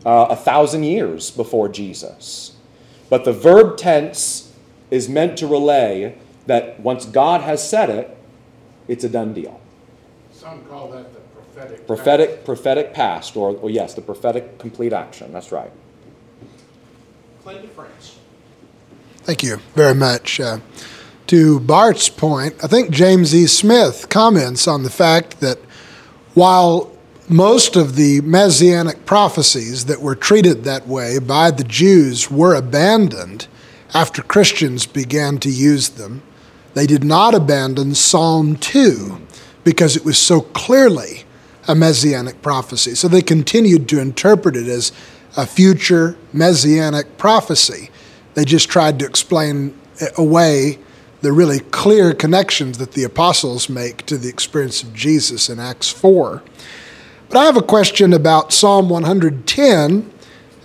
uh, 0.05 0.27
a 0.29 0.37
thousand 0.37 0.83
years 0.83 1.31
before 1.31 1.69
Jesus. 1.69 2.57
But 3.09 3.25
the 3.25 3.33
verb 3.33 3.77
tense 3.77 4.53
is 4.91 5.09
meant 5.09 5.39
to 5.39 5.47
relay 5.47 6.19
that 6.47 6.81
once 6.81 7.07
God 7.07 7.43
has 7.43 7.69
said 7.69 7.91
it, 7.91 8.17
it's 8.89 9.05
a 9.05 9.09
done 9.09 9.33
deal. 9.33 9.61
Some 10.33 10.65
call 10.65 10.91
that 10.91 11.13
the 11.15 11.21
Prophetic, 11.57 11.87
prophetic 11.87 12.45
prophetic 12.45 12.93
past, 12.93 13.35
or, 13.35 13.57
or 13.57 13.71
yes, 13.71 13.95
the 13.95 14.03
prophetic 14.03 14.59
complete 14.59 14.93
action. 14.93 15.33
That's 15.33 15.51
right. 15.51 15.71
Clinton 17.43 17.71
France. 17.71 18.19
Thank 19.23 19.43
you 19.43 19.57
very 19.75 19.95
much. 19.95 20.39
Uh, 20.39 20.59
to 21.29 21.61
Bart's 21.61 22.09
point, 22.09 22.55
I 22.63 22.67
think 22.67 22.91
James 22.91 23.35
E. 23.35 23.47
Smith 23.47 24.09
comments 24.09 24.69
on 24.69 24.83
the 24.83 24.91
fact 24.91 25.41
that 25.41 25.59
while 26.35 26.93
most 27.29 27.77
of 27.77 27.97
the 27.97 28.21
messianic 28.21 29.05
prophecies 29.05 29.87
that 29.87 30.01
were 30.01 30.15
treated 30.15 30.65
that 30.65 30.87
way 30.87 31.19
by 31.19 31.51
the 31.51 31.65
Jews 31.65 32.31
were 32.31 32.55
abandoned 32.55 33.49
after 33.95 34.23
Christians 34.23 34.87
began 34.87 35.39
to 35.39 35.51
use 35.51 35.91
them, 35.91 36.23
they 36.75 36.87
did 36.87 37.03
not 37.03 37.35
abandon 37.35 37.95
Psalm 37.95 38.57
2 38.57 39.21
because 39.65 39.97
it 39.97 40.05
was 40.05 40.19
so 40.19 40.41
clearly 40.41 41.25
a 41.67 41.75
messianic 41.75 42.43
prophecy. 42.43 42.95
So 42.95 43.09
they 43.09 43.23
continued 43.23 43.89
to 43.89 44.01
interpret 44.01 44.55
it 44.55 44.69
as 44.69 44.93
a 45.37 45.47
future 45.47 46.17
messianic 46.33 47.19
prophecy. 47.19 47.91
They 48.35 48.45
just 48.45 48.69
tried 48.69 48.99
to 49.01 49.07
explain 49.07 49.77
away 50.17 50.79
the 51.27 51.33
really 51.33 51.59
clear 51.59 52.15
connections 52.15 52.79
that 52.79 52.93
the 52.93 53.03
apostles 53.03 53.69
make 53.69 54.07
to 54.07 54.17
the 54.17 54.29
experience 54.29 54.85
of 54.85 54.95
Jesus 54.95 55.49
in 55.49 55.59
Acts 55.59 55.91
4. 55.91 56.41
But 57.29 57.39
I 57.39 57.45
have 57.47 57.57
a 57.57 57.63
question 57.63 58.13
about 58.13 58.53
Psalm 58.53 58.89
110, 58.89 60.09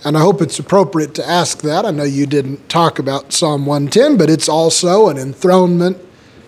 and 0.04 0.16
I 0.16 0.20
hope 0.20 0.40
it's 0.40 0.60
appropriate 0.60 1.16
to 1.16 1.28
ask 1.28 1.62
that. 1.62 1.84
I 1.84 1.90
know 1.90 2.04
you 2.04 2.26
didn't 2.26 2.68
talk 2.68 3.00
about 3.00 3.32
Psalm 3.32 3.66
110, 3.66 4.16
but 4.16 4.30
it's 4.30 4.48
also 4.48 5.08
an 5.08 5.18
enthronement, 5.18 5.98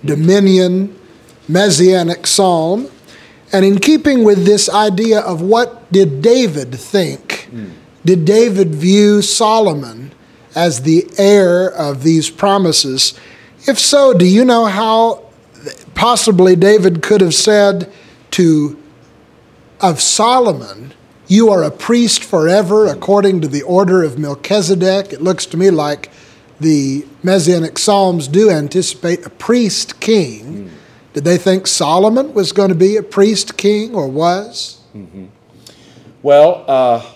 dominion, 0.04 0.96
messianic 1.48 2.28
psalm. 2.28 2.88
And 3.52 3.64
in 3.64 3.80
keeping 3.80 4.22
with 4.22 4.44
this 4.44 4.68
idea 4.68 5.22
of 5.22 5.42
what 5.42 5.90
did 5.90 6.22
David 6.22 6.72
think, 6.72 7.48
mm. 7.50 7.72
did 8.04 8.24
David 8.24 8.76
view 8.76 9.22
Solomon 9.22 10.12
as 10.54 10.82
the 10.82 11.04
heir 11.18 11.68
of 11.68 12.04
these 12.04 12.30
promises? 12.30 13.18
If 13.66 13.78
so, 13.78 14.12
do 14.12 14.26
you 14.26 14.44
know 14.44 14.66
how 14.66 15.24
possibly 15.94 16.54
David 16.54 17.02
could 17.02 17.22
have 17.22 17.34
said 17.34 17.90
to 18.32 18.78
of 19.80 20.00
Solomon, 20.00 20.92
you 21.26 21.50
are 21.50 21.62
a 21.62 21.70
priest 21.70 22.22
forever 22.22 22.86
according 22.86 23.40
to 23.40 23.48
the 23.48 23.62
order 23.62 24.02
of 24.02 24.18
Melchizedek? 24.18 25.12
It 25.12 25.22
looks 25.22 25.46
to 25.46 25.56
me 25.56 25.70
like 25.70 26.10
the 26.60 27.06
Messianic 27.22 27.78
Psalms 27.78 28.28
do 28.28 28.50
anticipate 28.50 29.24
a 29.24 29.30
priest 29.30 29.98
king. 29.98 30.44
Mm. 30.44 30.70
Did 31.14 31.24
they 31.24 31.38
think 31.38 31.66
Solomon 31.66 32.34
was 32.34 32.52
going 32.52 32.68
to 32.68 32.74
be 32.74 32.96
a 32.96 33.02
priest 33.02 33.56
king 33.56 33.94
or 33.94 34.08
was? 34.08 34.80
Mm-hmm. 34.94 35.26
Well, 36.22 36.64
uh, 36.68 37.06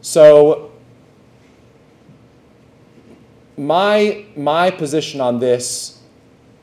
so 0.00 0.69
my 3.60 4.24
my 4.36 4.70
position 4.70 5.20
on 5.20 5.38
this, 5.38 6.00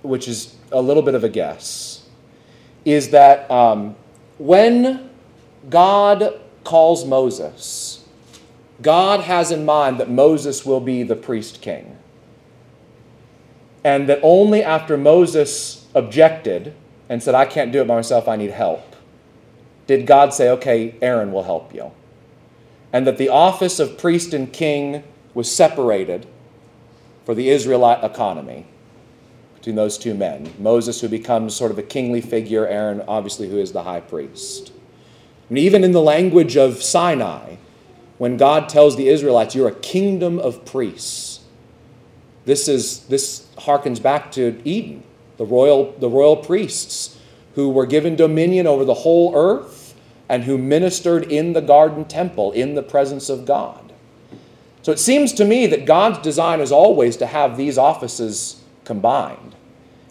which 0.01 0.27
is 0.27 0.55
a 0.71 0.81
little 0.81 1.03
bit 1.03 1.13
of 1.13 1.23
a 1.23 1.29
guess, 1.29 2.07
is 2.85 3.11
that 3.11 3.49
um, 3.51 3.95
when 4.39 5.11
God 5.69 6.39
calls 6.63 7.05
Moses, 7.05 8.03
God 8.81 9.21
has 9.21 9.51
in 9.51 9.63
mind 9.63 9.99
that 9.99 10.09
Moses 10.09 10.65
will 10.65 10.79
be 10.79 11.03
the 11.03 11.15
priest 11.15 11.61
king. 11.61 11.97
And 13.83 14.09
that 14.09 14.19
only 14.23 14.63
after 14.63 14.97
Moses 14.97 15.85
objected 15.93 16.73
and 17.09 17.21
said, 17.21 17.35
I 17.35 17.45
can't 17.45 17.71
do 17.71 17.81
it 17.81 17.87
by 17.87 17.95
myself, 17.95 18.27
I 18.27 18.35
need 18.35 18.51
help, 18.51 18.95
did 19.85 20.07
God 20.07 20.33
say, 20.33 20.49
okay, 20.49 20.95
Aaron 21.01 21.31
will 21.31 21.43
help 21.43 21.73
you. 21.73 21.91
And 22.91 23.05
that 23.05 23.17
the 23.17 23.29
office 23.29 23.79
of 23.79 23.97
priest 23.99 24.33
and 24.33 24.51
king 24.51 25.03
was 25.33 25.49
separated 25.49 26.25
for 27.27 27.35
the 27.35 27.49
Israelite 27.49 28.05
economy 28.05 28.65
between 29.55 29.75
those 29.75 29.97
two 29.97 30.13
men 30.13 30.49
Moses, 30.57 31.01
who 31.01 31.09
becomes 31.09 31.53
sort 31.53 31.71
of 31.71 31.77
a 31.77 31.83
kingly 31.83 32.21
figure, 32.21 32.65
Aaron, 32.65 33.03
obviously, 33.05 33.49
who 33.49 33.57
is 33.57 33.73
the 33.73 33.83
high 33.83 33.99
priest. 33.99 34.71
And 35.49 35.57
even 35.57 35.83
in 35.83 35.91
the 35.91 36.01
language 36.01 36.55
of 36.55 36.81
Sinai, 36.81 37.57
when 38.17 38.37
God 38.37 38.69
tells 38.69 38.95
the 38.95 39.09
Israelites, 39.09 39.55
You're 39.55 39.67
a 39.67 39.75
kingdom 39.75 40.39
of 40.39 40.63
priests, 40.63 41.41
this, 42.45 42.69
is, 42.69 43.01
this 43.07 43.49
harkens 43.57 44.01
back 44.01 44.31
to 44.31 44.61
Eden, 44.63 45.03
the 45.35 45.45
royal, 45.45 45.91
the 45.99 46.09
royal 46.09 46.37
priests 46.37 47.19
who 47.55 47.67
were 47.67 47.85
given 47.85 48.15
dominion 48.15 48.67
over 48.67 48.85
the 48.85 48.93
whole 48.93 49.35
earth 49.35 49.95
and 50.29 50.45
who 50.45 50.57
ministered 50.57 51.29
in 51.29 51.51
the 51.51 51.61
garden 51.61 52.05
temple 52.05 52.53
in 52.53 52.75
the 52.75 52.83
presence 52.83 53.27
of 53.27 53.45
God. 53.45 53.86
So 54.87 54.93
it 54.93 54.99
seems 54.99 55.33
to 55.33 55.43
me 55.43 55.67
that 55.67 55.85
God's 55.85 56.19
design 56.19 56.61
is 56.61 56.71
always 56.71 57.17
to 57.17 57.25
have 57.25 57.57
these 57.57 57.77
offices 57.77 58.63
combined, 58.85 59.53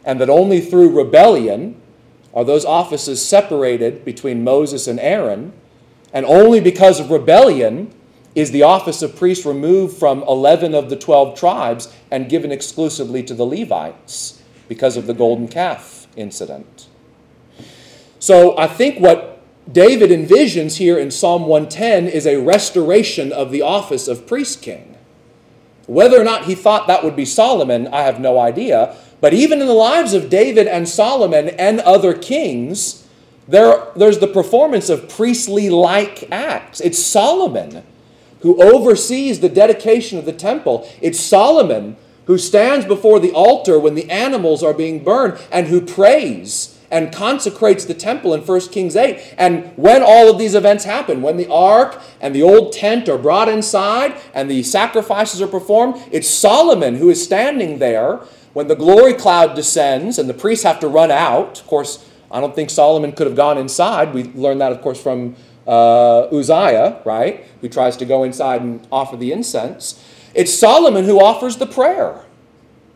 and 0.04 0.21
that 0.21 0.28
only 0.28 0.61
through 0.61 0.95
rebellion 0.95 1.80
are 2.35 2.45
those 2.45 2.66
offices 2.66 3.25
separated 3.25 4.04
between 4.04 4.45
Moses 4.45 4.87
and 4.87 5.00
Aaron, 5.00 5.54
and 6.12 6.26
only 6.26 6.61
because 6.61 7.00
of 7.00 7.11
rebellion 7.11 7.90
is 8.35 8.50
the 8.50 8.64
office 8.64 9.00
of 9.00 9.16
priest 9.16 9.47
removed 9.47 9.97
from 9.97 10.23
11 10.25 10.75
of 10.75 10.90
the 10.90 10.97
12 10.97 11.40
tribes 11.40 11.90
and 12.11 12.28
given 12.28 12.52
exclusively 12.52 13.23
to 13.23 13.33
the 13.33 13.47
Levites 13.47 14.42
because 14.68 14.99
of 14.99 15.06
the 15.06 15.14
golden 15.14 15.49
calf 15.49 16.06
incident. 16.16 16.87
So 18.18 18.59
I 18.59 18.66
think 18.66 19.00
what 19.00 19.36
David 19.70 20.11
envisions 20.11 20.76
here 20.76 20.96
in 20.96 21.11
Psalm 21.11 21.46
110 21.46 22.06
is 22.06 22.26
a 22.26 22.40
restoration 22.40 23.32
of 23.32 23.50
the 23.50 23.62
office 23.62 24.06
of 24.06 24.26
priest 24.26 24.62
king. 24.62 24.96
Whether 25.87 26.20
or 26.20 26.25
not 26.25 26.44
he 26.44 26.54
thought 26.54 26.87
that 26.87 27.02
would 27.02 27.16
be 27.16 27.25
Solomon, 27.25 27.88
I 27.88 28.02
have 28.02 28.20
no 28.20 28.38
idea. 28.38 28.96
But 29.20 29.35
even 29.35 29.61
in 29.61 29.66
the 29.66 29.73
lives 29.73 30.14
of 30.14 30.30
David 30.30 30.68
and 30.68 30.88
Solomon 30.88 31.49
and 31.49 31.80
other 31.80 32.14
kings, 32.14 33.06
there, 33.49 33.88
there's 33.96 34.18
the 34.18 34.28
performance 34.28 34.88
of 34.88 35.08
priestly 35.08 35.68
like 35.68 36.30
acts. 36.30 36.80
It's 36.80 37.04
Solomon 37.04 37.85
who 38.40 38.62
oversees 38.62 39.40
the 39.40 39.49
dedication 39.49 40.18
of 40.18 40.26
the 40.26 40.32
temple. 40.32 40.88
It's 41.00 41.18
Solomon 41.18 41.96
who 42.26 42.38
stands 42.38 42.87
before 42.87 43.18
the 43.18 43.32
altar 43.32 43.78
when 43.78 43.94
the 43.94 44.11
animals 44.11 44.62
are 44.62 44.75
being 44.75 45.02
burned 45.02 45.40
and 45.50 45.66
who 45.68 45.80
prays 45.80 46.75
and 46.90 47.12
consecrates 47.12 47.85
the 47.85 47.95
temple 47.95 48.35
in 48.35 48.40
1 48.40 48.61
Kings 48.69 48.97
8. 48.97 49.35
And 49.38 49.73
when 49.76 50.02
all 50.02 50.31
of 50.31 50.38
these 50.38 50.55
events 50.55 50.85
happen, 50.85 51.23
when 51.23 51.37
the 51.37 51.50
ark 51.50 52.00
and 52.21 52.35
the 52.35 52.43
old 52.43 52.73
tent 52.73 53.09
are 53.09 53.19
brought 53.19 53.49
inside 53.49 54.14
and 54.35 54.50
the 54.50 54.62
sacrifices 54.62 55.43
are 55.43 55.49
performed, 55.49 56.02
it's 56.11 56.28
Solomon 56.28 56.97
who 56.97 57.11
is 57.11 57.23
standing 57.23 57.78
there 57.78 58.21
when 58.52 58.69
the 58.69 58.76
glory 58.76 59.14
cloud 59.14 59.55
descends 59.55 60.19
and 60.19 60.28
the 60.28 60.35
priests 60.35 60.64
have 60.64 60.81
to 60.81 60.88
run 60.88 61.11
out. 61.11 61.61
Of 61.61 61.66
course, 61.66 62.09
I 62.31 62.40
don't 62.40 62.55
think 62.55 62.71
Solomon 62.71 63.12
could 63.12 63.26
have 63.26 63.37
gone 63.37 63.59
inside. 63.59 64.14
We 64.14 64.25
learned 64.25 64.61
that, 64.61 64.73
of 64.73 64.81
course, 64.81 65.00
from 65.00 65.37
uh, 65.66 66.28
Uzziah, 66.33 67.00
right? 67.05 67.45
Who 67.61 67.69
tries 67.69 67.97
to 67.99 68.05
go 68.05 68.23
inside 68.23 68.62
and 68.62 68.87
offer 68.90 69.16
the 69.16 69.33
incense. 69.33 70.02
It's 70.35 70.52
Solomon 70.52 71.05
who 71.05 71.21
offers 71.21 71.57
the 71.57 71.66
prayer 71.66 72.25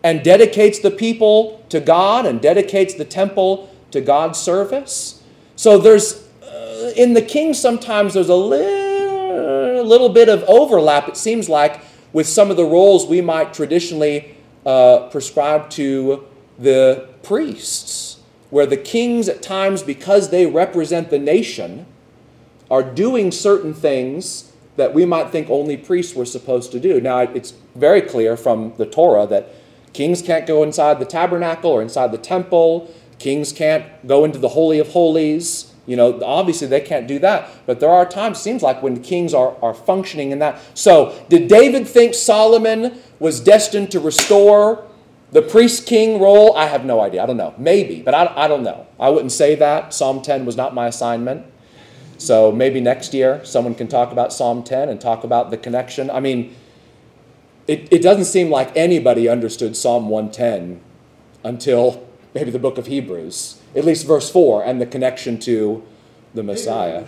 and 0.03 0.23
dedicates 0.23 0.79
the 0.79 0.91
people 0.91 1.65
to 1.69 1.81
God 1.81 2.27
and 2.27 2.41
dedicates 2.41 2.95
the 2.95 3.05
temple 3.05 3.70
to 3.91 4.01
God's 4.01 4.39
service. 4.39 5.23
So 5.57 5.79
there's, 5.79 6.27
uh, 6.43 6.93
in 6.97 7.15
the 7.15 7.23
king, 7.23 7.55
sometimes 7.55 8.15
there's 8.15 8.29
a 8.29 8.35
little, 8.35 9.85
little 9.85 10.09
bit 10.09 10.29
of 10.29 10.43
overlap, 10.45 11.09
it 11.09 11.17
seems 11.17 11.49
like, 11.49 11.81
with 12.13 12.27
some 12.27 12.51
of 12.51 12.57
the 12.57 12.65
roles 12.65 13.07
we 13.07 13.21
might 13.21 13.55
traditionally 13.55 14.37
uh, 14.67 15.09
prescribe 15.11 15.71
to 15.71 16.27
the 16.59 17.09
priests, 17.23 18.21
where 18.51 18.67
the 18.67 18.77
kings, 18.77 19.29
at 19.29 19.43
times, 19.43 19.83
because 19.83 20.31
they 20.31 20.47
represent 20.47 21.11
the 21.11 21.19
nation, 21.19 21.87
are 22.71 22.83
doing 22.83 23.33
certain 23.33 23.75
things 23.75 24.53
that 24.77 24.95
we 24.95 25.05
might 25.05 25.31
think 25.31 25.51
only 25.51 25.77
priests 25.77 26.15
were 26.15 26.25
supposed 26.25 26.73
to 26.73 26.81
do. 26.81 27.01
Now, 27.01 27.19
it's 27.19 27.53
very 27.75 28.01
clear 28.01 28.37
from 28.37 28.73
the 28.77 28.87
Torah 28.87 29.27
that 29.27 29.55
kings 29.93 30.23
can't 30.23 30.47
go 30.47 30.63
inside 30.63 30.99
the 30.99 31.05
tabernacle 31.05 31.71
or 31.71 31.83
inside 31.83 32.13
the 32.13 32.19
temple. 32.19 32.93
Kings 33.21 33.53
can't 33.53 33.85
go 34.09 34.25
into 34.25 34.39
the 34.39 34.49
Holy 34.49 34.79
of 34.79 34.89
Holies. 34.89 35.73
You 35.87 35.97
know, 35.97 36.21
obviously 36.25 36.67
they 36.67 36.81
can't 36.81 37.07
do 37.07 37.19
that. 37.21 37.51
But 37.67 37.79
there 37.79 37.91
are 37.91 38.07
times, 38.07 38.41
seems 38.41 38.63
like, 38.63 38.83
when 38.83 39.03
kings 39.03 39.35
are, 39.35 39.55
are 39.63 39.75
functioning 39.75 40.33
in 40.33 40.39
that. 40.39 40.59
So, 40.75 41.15
did 41.29 41.47
David 41.47 41.87
think 41.87 42.15
Solomon 42.15 42.99
was 43.19 43.39
destined 43.39 43.91
to 43.93 44.01
restore 44.01 44.87
the 45.33 45.43
priest 45.43 45.87
king 45.87 46.19
role? 46.21 46.57
I 46.57 46.67
have 46.67 46.85
no 46.87 47.01
idea. 47.01 47.23
I 47.23 47.27
don't 47.27 47.37
know. 47.37 47.55
Maybe, 47.59 48.01
but 48.01 48.15
I, 48.15 48.33
I 48.37 48.49
don't 48.49 48.63
know. 48.63 48.87
I 48.99 49.11
wouldn't 49.11 49.33
say 49.33 49.55
that. 49.57 49.93
Psalm 49.93 50.23
10 50.23 50.47
was 50.47 50.57
not 50.57 50.75
my 50.75 50.87
assignment. 50.87 51.45
So 52.17 52.51
maybe 52.51 52.81
next 52.81 53.13
year 53.13 53.45
someone 53.45 53.75
can 53.75 53.87
talk 53.87 54.13
about 54.13 54.33
Psalm 54.33 54.63
10 54.63 54.89
and 54.89 54.99
talk 54.99 55.25
about 55.25 55.51
the 55.51 55.59
connection. 55.59 56.11
I 56.11 56.21
mean, 56.21 56.57
it, 57.67 57.93
it 57.93 58.03
doesn't 58.03 58.25
seem 58.25 58.51
like 58.51 58.75
anybody 58.75 59.29
understood 59.29 59.77
Psalm 59.77 60.09
110 60.09 60.81
until 61.45 62.07
maybe 62.35 62.51
the 62.51 62.59
book 62.59 62.79
of 62.79 62.87
Hebrews, 62.87 63.61
at 63.75 63.85
least 63.85 64.07
verse 64.07 64.31
4, 64.31 64.65
and 64.65 64.81
the 64.81 64.87
connection 64.87 65.39
to 65.41 65.83
the 66.35 66.43
Messiah. 66.43 67.07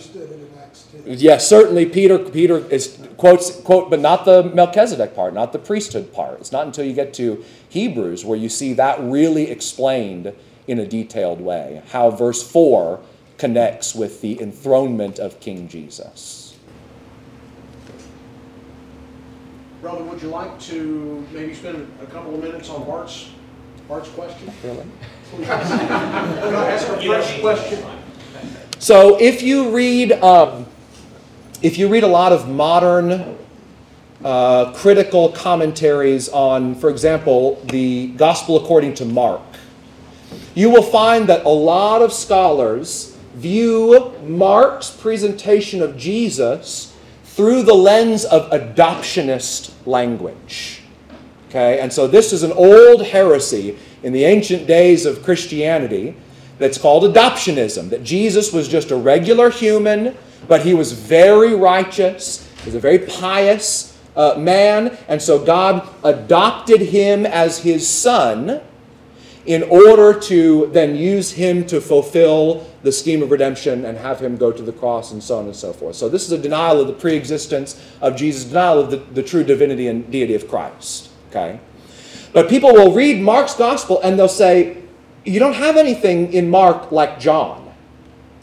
Yes, 1.05 1.47
certainly 1.47 1.87
Peter 1.87 2.19
Peter 2.19 2.59
is 2.71 2.99
quotes 3.17 3.61
quote, 3.61 3.91
but 3.91 4.01
not 4.01 4.25
the 4.25 4.43
Melchizedek 4.43 5.15
part, 5.15 5.35
not 5.35 5.53
the 5.53 5.59
priesthood 5.59 6.13
part. 6.13 6.41
It's 6.41 6.51
not 6.51 6.67
until 6.67 6.85
you 6.85 6.93
get 6.93 7.15
to 7.15 7.45
Hebrews 7.69 8.25
where 8.25 8.39
you 8.39 8.49
see 8.49 8.73
that 8.75 9.01
really 9.01 9.51
explained 9.51 10.35
in 10.67 10.79
a 10.79 10.87
detailed 10.87 11.41
way. 11.41 11.83
How 11.91 12.11
verse 12.11 12.43
four 12.43 13.01
connects 13.39 13.95
with 13.95 14.21
the 14.21 14.41
enthronement 14.41 15.19
of 15.19 15.41
King 15.41 15.69
Jesus. 15.69 16.57
Brother, 19.81 20.05
would 20.05 20.23
you 20.23 20.29
like 20.29 20.61
to 20.61 21.27
maybe 21.33 21.53
spend 21.55 21.93
a 22.01 22.07
couple 22.07 22.35
of 22.35 22.41
minutes 22.41 22.71
on 22.71 22.85
Bart's, 22.87 23.31
Bart's 23.93 24.09
question? 24.09 24.51
Really? 24.65 24.87
Can 25.33 25.45
I 25.45 26.71
ask 26.71 26.89
a 26.89 27.03
fresh 27.03 27.41
question? 27.43 27.85
So 28.79 29.21
if 29.21 29.43
you 29.43 29.69
read, 29.69 30.13
um, 30.13 30.65
if 31.61 31.77
you 31.77 31.89
read 31.89 32.03
a 32.03 32.07
lot 32.09 32.33
of 32.33 32.49
modern 32.49 33.37
uh, 34.25 34.73
critical 34.73 35.29
commentaries 35.33 36.31
on, 36.31 36.75
for 36.75 36.89
example, 36.89 37.61
the 37.65 38.07
Gospel 38.17 38.57
according 38.65 38.95
to 38.95 39.05
Mark, 39.05 39.43
you 40.55 40.71
will 40.71 40.83
find 40.83 41.29
that 41.29 41.45
a 41.45 41.51
lot 41.51 42.01
of 42.01 42.15
scholars 42.15 43.15
view 43.35 44.15
Mark's 44.25 44.89
presentation 44.89 45.83
of 45.83 45.99
Jesus 45.99 46.97
through 47.25 47.63
the 47.63 47.75
lens 47.75 48.25
of 48.25 48.51
adoptionist 48.53 49.75
language. 49.85 50.82
Okay, 51.53 51.81
and 51.81 51.93
so 51.93 52.07
this 52.07 52.33
is 52.33 52.45
an 52.45 52.53
old 52.53 53.05
heresy 53.05 53.77
in 54.03 54.15
the 54.15 54.25
ancient 54.25 54.67
days 54.67 55.05
of 55.05 55.23
Christianity 55.23 56.17
that's 56.57 56.79
called 56.79 57.03
adoptionism, 57.03 57.91
that 57.91 58.03
Jesus 58.03 58.55
was 58.55 58.69
just 58.69 58.91
a 58.91 58.97
regular 58.97 59.51
human, 59.51 60.17
but 60.49 60.65
he 60.65 60.73
was 60.73 60.93
very 60.93 61.55
righteous, 61.55 62.51
he 62.61 62.71
was 62.71 62.75
a 62.75 62.81
very 62.81 63.01
pious 63.01 63.99
uh, 64.17 64.35
man, 64.39 64.97
and 65.09 65.21
so 65.21 65.45
God 65.45 65.87
adopted 66.05 66.81
him 66.81 67.27
as 67.27 67.59
his 67.59 67.87
son 67.87 68.63
in 69.45 69.63
order 69.65 70.19
to 70.21 70.71
then 70.73 70.97
use 70.97 71.33
him 71.33 71.67
to 71.67 71.83
fulfill 71.83 72.67
the 72.83 72.93
scheme 72.93 73.23
of 73.23 73.31
redemption 73.31 73.85
and 73.85 73.99
have 73.99 74.21
him 74.21 74.39
go 74.39 74.51
to 74.51 74.63
the 74.63 74.73
cross 74.73 75.13
and 75.13 75.23
so 75.23 75.39
on 75.39 75.45
and 75.45 75.57
so 75.57 75.75
forth. 75.75 75.97
So, 75.97 76.09
this 76.09 76.25
is 76.25 76.33
a 76.33 76.39
denial 76.39 76.81
of 76.81 76.87
the 76.87 76.95
pre 76.95 77.15
existence 77.15 77.79
of 78.01 78.17
Jesus, 78.17 78.45
denial 78.45 78.81
of 78.81 78.91
the, 78.91 78.97
the 78.97 79.23
true 79.23 79.45
divinity 79.45 79.89
and 79.89 80.11
deity 80.11 80.35
of 80.35 80.49
Christ. 80.49 81.12
Okay? 81.33 81.61
But 82.35 82.51
people 82.51 82.73
will 82.73 82.93
read 82.93 83.23
Mark's 83.23 83.55
gospel 83.55 84.01
and 84.03 84.19
they'll 84.19 84.29
say, 84.29 84.83
You 85.25 85.39
don't 85.39 85.55
have 85.55 85.79
anything 85.79 86.33
in 86.35 86.51
Mark 86.51 86.93
like 86.93 87.19
John. 87.19 87.73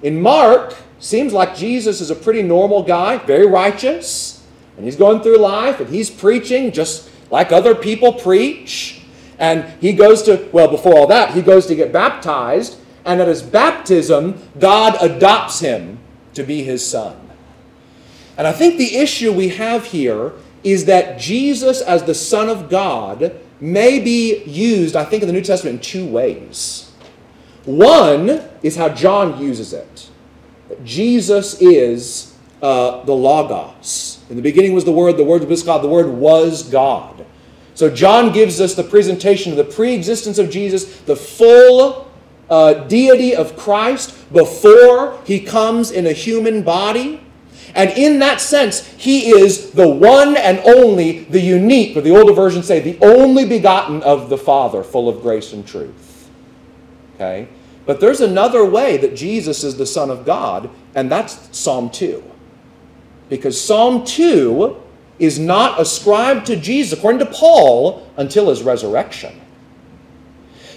In 0.02 0.20
Mark, 0.20 0.76
seems 1.00 1.34
like 1.34 1.56
Jesus 1.56 2.02
is 2.02 2.10
a 2.10 2.16
pretty 2.16 2.42
normal 2.42 2.84
guy, 2.84 3.18
very 3.18 3.46
righteous, 3.46 4.46
and 4.76 4.86
he's 4.86 4.96
going 4.96 5.22
through 5.22 5.38
life 5.38 5.80
and 5.80 5.90
he's 5.90 6.10
preaching 6.10 6.72
just 6.72 7.10
like 7.30 7.52
other 7.52 7.76
people 7.76 8.14
preach. 8.14 9.02
And 9.38 9.66
he 9.80 9.94
goes 9.94 10.24
to, 10.24 10.50
well, 10.52 10.68
before 10.68 10.98
all 10.98 11.08
that, 11.08 11.34
he 11.34 11.42
goes 11.42 11.66
to 11.68 11.76
get 11.76 11.94
baptized. 11.94 12.78
And 13.06 13.22
at 13.22 13.28
his 13.28 13.42
baptism, 13.42 14.42
God 14.60 14.98
adopts 15.00 15.60
him 15.60 16.00
to 16.34 16.44
be 16.44 16.64
his 16.64 16.86
son. 16.86 17.30
And 18.38 18.48
I 18.48 18.52
think 18.52 18.78
the 18.78 18.98
issue 18.98 19.32
we 19.32 19.50
have 19.50 19.86
here 19.86 20.34
is 20.64 20.86
that 20.86 21.20
Jesus, 21.20 21.82
as 21.82 22.04
the 22.04 22.16
Son 22.16 22.50
of 22.50 22.70
God, 22.70 23.40
may 23.60 24.00
be 24.00 24.44
used, 24.44 24.96
I 24.96 25.06
think, 25.06 25.24
in 25.24 25.28
the 25.28 25.34
New 25.34 25.42
Testament 25.42 25.76
in 25.76 25.82
two 25.82 26.08
ways. 26.08 26.92
One 27.66 28.42
is 28.64 28.76
how 28.76 28.90
John 28.90 29.42
uses 29.42 29.74
it. 29.74 30.10
Jesus 30.84 31.62
is 31.62 32.36
uh, 32.62 33.04
the 33.04 33.14
Logos. 33.14 34.24
In 34.30 34.36
the 34.36 34.42
beginning 34.42 34.74
was 34.74 34.86
the 34.86 34.92
Word, 34.92 35.18
the 35.18 35.24
Word 35.24 35.44
was 35.44 35.64
God, 35.64 35.84
the 35.84 35.88
Word 35.88 36.08
was 36.08 36.64
God. 36.64 37.26
So 37.74 37.90
John 37.90 38.34
gives 38.34 38.60
us 38.60 38.76
the 38.76 38.84
presentation 38.84 39.52
of 39.52 39.58
the 39.58 39.64
pre 39.64 39.94
existence 39.94 40.38
of 40.38 40.50
Jesus, 40.50 41.00
the 41.02 41.16
full 41.16 42.12
uh, 42.50 42.74
deity 42.74 43.36
of 43.36 43.56
Christ 43.56 44.32
before 44.34 45.20
he 45.24 45.40
comes 45.40 45.92
in 45.92 46.08
a 46.08 46.12
human 46.12 46.64
body. 46.64 47.22
And 47.76 47.92
in 47.92 48.20
that 48.20 48.42
sense, 48.42 48.88
he 48.94 49.30
is 49.30 49.72
the 49.72 49.88
one 49.88 50.36
and 50.38 50.60
only, 50.60 51.20
the 51.26 51.40
unique, 51.40 51.96
or 51.96 52.02
the 52.02 52.18
older 52.18 52.34
versions 52.34 52.68
say, 52.68 52.80
the 52.80 52.98
only 53.02 53.46
begotten 53.46 54.02
of 54.04 54.30
the 54.30 54.38
Father, 54.38 54.84
full 54.84 55.08
of 55.08 55.22
grace 55.22 55.54
and 55.54 55.68
truth. 55.68 56.30
Okay? 57.16 57.48
But 57.86 58.00
there's 58.00 58.22
another 58.22 58.66
way 58.66 58.98
that 58.98 59.16
Jesus 59.16 59.64
is 59.64 59.78
the 59.78 59.86
Son 59.86 60.10
of 60.10 60.26
God, 60.26 60.70
and 60.96 61.12
that's 61.12 61.56
Psalm 61.58 61.90
2. 61.90 62.24
Because 63.30 63.60
Psalm 63.60 64.06
2 64.06 64.76
is 65.20 65.38
not 65.38 65.80
ascribed 65.80 66.48
to 66.48 66.56
Jesus, 66.56 66.98
according 66.98 67.20
to 67.20 67.26
Paul, 67.26 68.08
until 68.18 68.50
his 68.50 68.64
resurrection. 68.64 69.40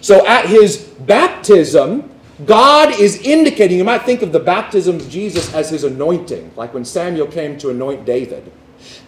So 0.01 0.27
at 0.27 0.47
his 0.47 0.79
baptism, 0.79 2.12
God 2.47 2.99
is 2.99 3.21
indicating, 3.23 3.79
you 3.79 3.85
might 3.85 4.03
think 4.03 4.23
of 4.23 4.33
the 4.33 4.41
baptism 4.41 4.97
of 4.97 5.09
Jesus 5.09 5.53
as 5.55 5.71
his 5.71 5.85
anointing, 5.85 6.53
like 6.57 6.73
when 6.75 6.85
Samuel 6.85 7.27
came 7.27 7.59
to 7.59 7.71
anoint 7.71 8.05
David. 8.05 8.51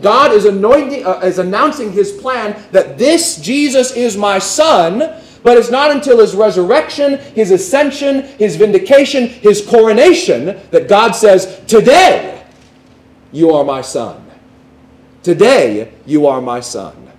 God 0.02 0.32
is 0.32 0.44
anointing, 0.44 1.06
uh, 1.06 1.20
is 1.20 1.38
announcing 1.38 1.92
his 1.92 2.12
plan 2.12 2.62
that 2.70 2.98
this 2.98 3.36
Jesus 3.36 3.92
is 3.92 4.16
my 4.16 4.38
son, 4.38 4.98
but 5.42 5.56
it's 5.56 5.70
not 5.70 5.90
until 5.90 6.20
his 6.20 6.34
resurrection, 6.34 7.18
his 7.34 7.50
ascension, 7.50 8.22
his 8.38 8.56
vindication, 8.56 9.28
his 9.28 9.64
coronation 9.66 10.60
that 10.70 10.88
God 10.88 11.12
says, 11.12 11.60
Today 11.66 12.44
you 13.32 13.50
are 13.50 13.64
my 13.64 13.80
son. 13.80 14.30
Today 15.22 15.92
you 16.06 16.26
are 16.26 16.40
my 16.40 16.60
son. 16.60 17.10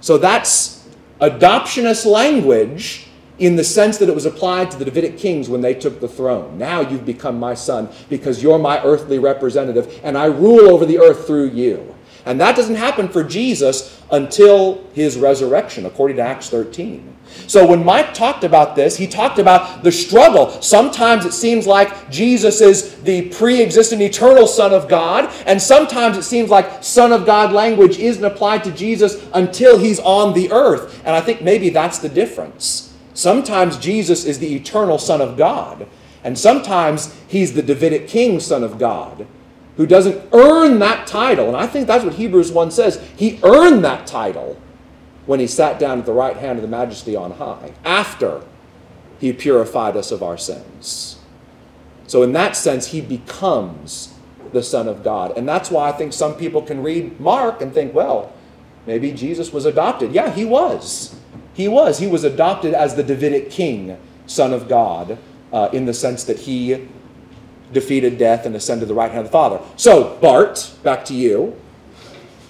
So 0.00 0.18
that's 0.18 0.88
adoptionist 1.20 2.04
language 2.06 3.06
in 3.38 3.56
the 3.56 3.64
sense 3.64 3.98
that 3.98 4.08
it 4.08 4.14
was 4.14 4.26
applied 4.26 4.70
to 4.70 4.78
the 4.78 4.84
Davidic 4.84 5.18
kings 5.18 5.48
when 5.48 5.60
they 5.60 5.74
took 5.74 6.00
the 6.00 6.08
throne. 6.08 6.58
Now 6.58 6.80
you've 6.80 7.06
become 7.06 7.38
my 7.38 7.54
son 7.54 7.88
because 8.08 8.42
you're 8.42 8.58
my 8.58 8.82
earthly 8.82 9.18
representative, 9.18 10.00
and 10.04 10.16
I 10.16 10.26
rule 10.26 10.68
over 10.68 10.86
the 10.86 10.98
earth 10.98 11.26
through 11.26 11.50
you. 11.50 11.94
And 12.26 12.40
that 12.40 12.56
doesn't 12.56 12.76
happen 12.76 13.08
for 13.08 13.22
Jesus 13.22 14.02
until 14.10 14.82
his 14.94 15.18
resurrection, 15.18 15.84
according 15.84 16.16
to 16.16 16.22
Acts 16.22 16.48
13. 16.48 17.10
So 17.46 17.66
when 17.66 17.84
Mike 17.84 18.14
talked 18.14 18.44
about 18.44 18.76
this, 18.76 18.96
he 18.96 19.06
talked 19.06 19.38
about 19.38 19.82
the 19.82 19.90
struggle. 19.90 20.50
Sometimes 20.62 21.24
it 21.24 21.32
seems 21.32 21.66
like 21.66 22.10
Jesus 22.10 22.60
is 22.60 23.02
the 23.02 23.28
pre 23.30 23.60
existent 23.62 24.00
eternal 24.00 24.46
Son 24.46 24.72
of 24.72 24.88
God, 24.88 25.30
and 25.46 25.60
sometimes 25.60 26.16
it 26.16 26.22
seems 26.22 26.48
like 26.48 26.82
Son 26.82 27.12
of 27.12 27.26
God 27.26 27.52
language 27.52 27.98
isn't 27.98 28.24
applied 28.24 28.64
to 28.64 28.70
Jesus 28.70 29.26
until 29.34 29.78
he's 29.78 29.98
on 30.00 30.32
the 30.32 30.50
earth. 30.52 31.02
And 31.04 31.14
I 31.14 31.20
think 31.20 31.42
maybe 31.42 31.70
that's 31.70 31.98
the 31.98 32.08
difference. 32.08 32.83
Sometimes 33.14 33.78
Jesus 33.78 34.24
is 34.24 34.38
the 34.38 34.54
eternal 34.54 34.98
Son 34.98 35.20
of 35.20 35.36
God, 35.36 35.86
and 36.22 36.38
sometimes 36.38 37.14
he's 37.26 37.54
the 37.54 37.62
Davidic 37.62 38.08
King 38.08 38.40
Son 38.40 38.62
of 38.62 38.78
God 38.78 39.26
who 39.76 39.86
doesn't 39.86 40.28
earn 40.32 40.78
that 40.78 41.06
title. 41.06 41.48
And 41.48 41.56
I 41.56 41.66
think 41.66 41.86
that's 41.86 42.04
what 42.04 42.14
Hebrews 42.14 42.52
1 42.52 42.70
says. 42.70 43.04
He 43.16 43.40
earned 43.42 43.84
that 43.84 44.06
title 44.06 44.60
when 45.26 45.40
he 45.40 45.46
sat 45.46 45.78
down 45.78 45.98
at 45.98 46.06
the 46.06 46.12
right 46.12 46.36
hand 46.36 46.58
of 46.58 46.62
the 46.62 46.68
majesty 46.68 47.16
on 47.16 47.32
high, 47.32 47.72
after 47.84 48.42
he 49.18 49.32
purified 49.32 49.96
us 49.96 50.12
of 50.12 50.22
our 50.22 50.36
sins. 50.36 51.18
So, 52.06 52.22
in 52.22 52.32
that 52.32 52.56
sense, 52.56 52.88
he 52.88 53.00
becomes 53.00 54.12
the 54.52 54.62
Son 54.62 54.86
of 54.86 55.02
God. 55.02 55.36
And 55.36 55.48
that's 55.48 55.70
why 55.70 55.88
I 55.88 55.92
think 55.92 56.12
some 56.12 56.34
people 56.34 56.60
can 56.60 56.82
read 56.82 57.18
Mark 57.18 57.62
and 57.62 57.72
think, 57.72 57.94
well, 57.94 58.34
maybe 58.86 59.12
Jesus 59.12 59.50
was 59.50 59.64
adopted. 59.64 60.12
Yeah, 60.12 60.30
he 60.30 60.44
was. 60.44 61.16
He 61.54 61.68
was. 61.68 61.98
He 61.98 62.06
was 62.06 62.24
adopted 62.24 62.74
as 62.74 62.96
the 62.96 63.02
Davidic 63.02 63.48
king, 63.48 63.96
Son 64.26 64.52
of 64.52 64.68
God, 64.68 65.18
uh, 65.52 65.68
in 65.72 65.86
the 65.86 65.94
sense 65.94 66.24
that 66.24 66.40
he 66.40 66.88
defeated 67.72 68.18
death 68.18 68.44
and 68.44 68.54
ascended 68.54 68.88
the 68.88 68.94
right 68.94 69.10
hand 69.10 69.20
of 69.20 69.26
the 69.26 69.32
Father. 69.32 69.60
So, 69.76 70.18
Bart, 70.20 70.72
back 70.82 71.04
to 71.06 71.14
you. 71.14 71.58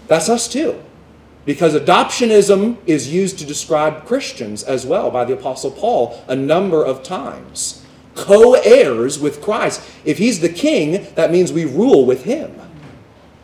That's 0.08 0.28
us 0.28 0.48
too. 0.48 0.82
Because 1.44 1.74
adoptionism 1.74 2.78
is 2.86 3.12
used 3.12 3.38
to 3.38 3.44
describe 3.44 4.06
Christians 4.06 4.62
as 4.62 4.86
well 4.86 5.10
by 5.10 5.26
the 5.26 5.34
Apostle 5.34 5.70
Paul 5.70 6.24
a 6.26 6.34
number 6.34 6.82
of 6.82 7.02
times. 7.02 7.84
Co 8.14 8.54
heirs 8.54 9.18
with 9.18 9.42
Christ. 9.42 9.82
If 10.04 10.16
he's 10.18 10.40
the 10.40 10.48
king, 10.48 11.06
that 11.14 11.30
means 11.30 11.52
we 11.52 11.66
rule 11.66 12.06
with 12.06 12.24
him. 12.24 12.58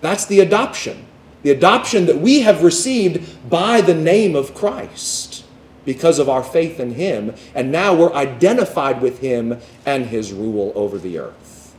That's 0.01 0.25
the 0.25 0.41
adoption. 0.41 1.07
The 1.43 1.51
adoption 1.51 2.07
that 2.07 2.19
we 2.19 2.41
have 2.41 2.63
received 2.63 3.51
by 3.51 3.83
the 3.83 3.95
name 3.95 4.35
of 4.35 4.55
Christ 4.55 5.40
because 5.85 6.19
of 6.19 6.29
our 6.29 6.43
faith 6.43 6.81
in 6.81 6.93
him. 6.93 7.35
And 7.55 7.73
now 7.73 7.95
we're 7.95 8.13
identified 8.13 9.01
with 9.01 9.21
him 9.21 9.61
and 9.87 10.07
his 10.07 10.33
rule 10.33 10.73
over 10.75 10.99
the 10.99 11.19
earth. 11.19 11.75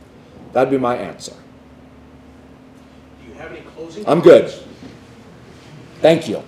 That'd 0.52 0.70
be 0.70 0.78
my 0.78 0.96
answer. 0.96 1.34
Do 3.20 3.28
you 3.28 3.34
have 3.34 3.52
any 3.52 3.60
closing 3.60 4.06
I'm 4.06 4.20
good. 4.20 4.52
Thank 6.00 6.28
you. 6.28 6.42